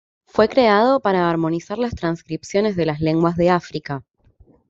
[0.25, 4.03] Fue creado para armonizar las transcripciones de las lenguas de África.